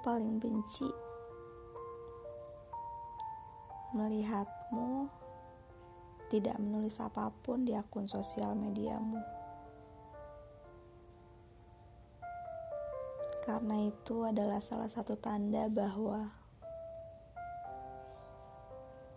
paling 0.00 0.40
benci 0.40 0.88
melihatmu 3.94 5.06
tidak 6.32 6.58
menulis 6.58 6.98
apa 6.98 7.30
pun 7.30 7.62
di 7.62 7.78
akun 7.78 8.10
sosial 8.10 8.58
mediamu. 8.58 9.22
Karena 13.44 13.76
itu 13.86 14.24
adalah 14.24 14.58
salah 14.58 14.88
satu 14.88 15.14
tanda 15.20 15.68
bahwa 15.68 16.32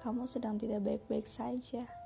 kamu 0.00 0.24
sedang 0.26 0.56
tidak 0.56 0.82
baik-baik 0.82 1.28
saja. 1.28 2.03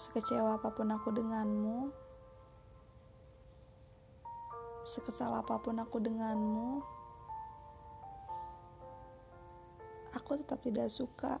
Sekecewa 0.00 0.56
apa 0.56 0.72
pun 0.72 0.88
aku 0.96 1.12
denganmu, 1.12 1.92
sekesal 4.88 5.36
apa 5.36 5.60
pun 5.60 5.76
aku 5.76 6.00
denganmu, 6.00 6.80
aku 10.16 10.40
tetap 10.40 10.64
tidak 10.64 10.88
suka 10.88 11.36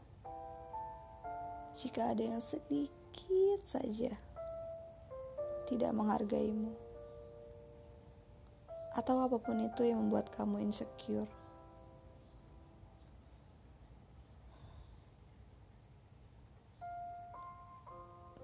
jika 1.72 2.12
ada 2.12 2.36
yang 2.36 2.42
sedikit 2.44 3.64
saja 3.64 4.12
tidak 5.64 5.96
menghargaimu, 5.96 6.76
atau 8.92 9.24
apa 9.24 9.40
pun 9.40 9.56
itu 9.64 9.88
yang 9.88 10.04
membuat 10.04 10.28
kamu 10.36 10.68
insecure. 10.68 11.39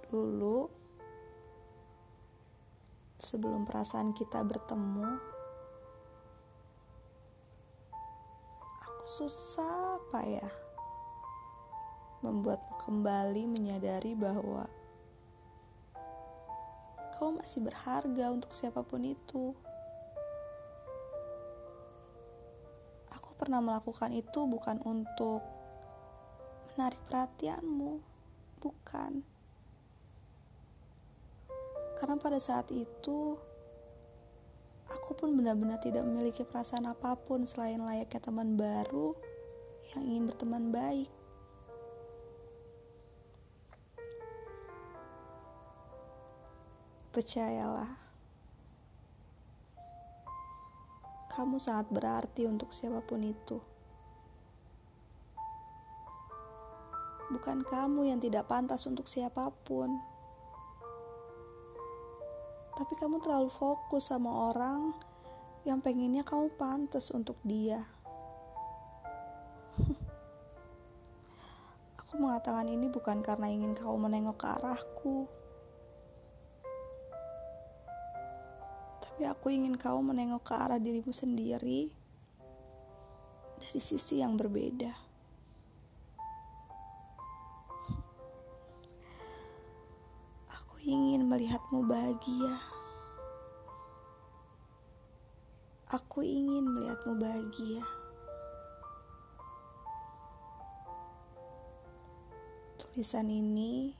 Dulu, 0.07 0.71
sebelum 3.19 3.67
perasaan 3.67 4.15
kita 4.15 4.39
bertemu, 4.47 5.19
aku 8.87 9.03
susah 9.03 9.99
payah 10.15 10.55
membuat 12.23 12.63
kembali 12.87 13.51
menyadari 13.51 14.15
bahwa 14.15 14.71
kau 17.19 17.35
masih 17.35 17.67
berharga 17.67 18.31
untuk 18.31 18.55
siapa 18.55 18.87
pun 18.87 19.03
itu. 19.03 19.59
Aku 23.11 23.35
pernah 23.35 23.59
melakukan 23.59 24.15
itu 24.15 24.47
bukan 24.47 24.79
untuk 24.87 25.43
menarik 26.79 27.01
perhatianmu, 27.11 27.99
bukan 28.63 29.27
karena 31.97 32.21
pada 32.21 32.37
saat 32.37 32.69
itu, 32.69 33.41
aku 34.93 35.11
pun 35.17 35.33
benar-benar 35.33 35.81
tidak 35.81 36.05
memiliki 36.05 36.45
perasaan 36.45 36.85
apa 36.85 37.17
pun 37.17 37.49
selain 37.49 37.81
layaknya 37.81 38.21
teman 38.21 38.55
baru 38.55 39.17
yang 39.97 40.03
ingin 40.05 40.25
berteman 40.29 40.69
baik. 40.69 41.09
Percayalah, 47.17 47.97
kamu 51.33 51.57
sangat 51.57 51.89
berarti 51.89 52.45
untuk 52.45 52.77
siapa 52.77 53.01
pun 53.01 53.25
itu. 53.25 53.57
Bukan 57.33 57.65
kamu 57.65 58.13
yang 58.13 58.21
tidak 58.21 58.53
pantas 58.53 58.85
untuk 58.85 59.09
siapa 59.09 59.49
pun 59.65 60.16
tapi 62.87 63.03
kamu 63.03 63.19
terlalu 63.19 63.51
fokus 63.51 64.15
sama 64.15 64.55
orang 64.55 64.95
yang 65.67 65.83
pengennya 65.83 66.23
kamu 66.23 66.55
pantas 66.55 67.11
untuk 67.11 67.35
dia. 67.43 67.83
Aku 71.99 72.15
mengatakan 72.15 72.71
ini 72.71 72.87
bukan 72.87 73.27
karena 73.27 73.51
ingin 73.51 73.75
kamu 73.75 74.07
menengok 74.07 74.39
ke 74.39 74.47
arahku. 74.47 75.27
Tapi 79.03 79.27
aku 79.27 79.51
ingin 79.51 79.75
kamu 79.75 80.15
menengok 80.15 80.47
ke 80.47 80.55
arah 80.55 80.79
dirimu 80.79 81.11
sendiri 81.11 81.91
dari 83.59 83.81
sisi 83.83 84.23
yang 84.23 84.39
berbeda. 84.39 85.07
ingin 90.87 91.27
melihatmu 91.27 91.83
bahagia. 91.83 92.76
Aku 95.87 96.27
ingin 96.27 96.67
melihatmu 96.67 97.15
bahagia. 97.15 97.79
Tulisan 102.75 103.31
ini 103.31 103.95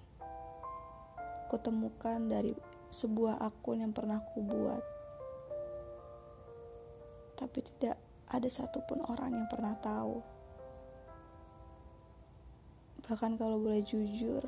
kutemukan 1.47 2.27
dari 2.27 2.51
sebuah 2.91 3.39
akun 3.39 3.87
yang 3.87 3.95
pernah 3.95 4.19
ku 4.19 4.43
buat. 4.43 4.83
Tapi 7.39 7.59
tidak 7.63 8.03
ada 8.35 8.49
satupun 8.51 9.07
orang 9.07 9.39
yang 9.39 9.47
pernah 9.47 9.79
tahu. 9.79 10.19
Bahkan 13.07 13.39
kalau 13.39 13.63
boleh 13.63 13.87
jujur, 13.87 14.43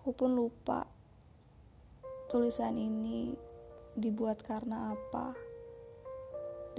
Aku 0.00 0.16
pun 0.16 0.32
lupa 0.32 0.88
tulisan 2.32 2.72
ini 2.80 3.36
dibuat 3.92 4.40
karena 4.40 4.96
apa 4.96 5.49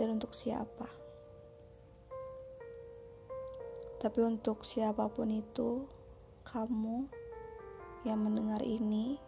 dan 0.01 0.17
untuk 0.17 0.33
siapa. 0.33 0.89
Tapi 4.01 4.19
untuk 4.25 4.65
siapa 4.65 5.05
pun 5.13 5.29
itu, 5.29 5.85
kamu 6.41 7.05
yang 8.01 8.17
mendengar 8.17 8.65
ini, 8.65 9.21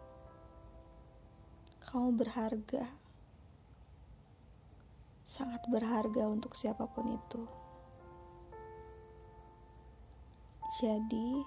kamu 1.78 2.18
berharga. 2.18 2.90
Sangat 5.22 5.62
berharga 5.70 6.26
untuk 6.26 6.58
siapa 6.58 6.90
pun 6.90 7.14
itu. 7.14 7.46
Jadi, 10.82 11.46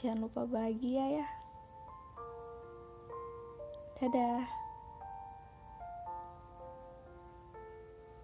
Jangan 0.00 0.24
lupa 0.24 0.48
bahagia 0.48 1.20
ya. 1.20 1.28
Dadah. 4.00 4.69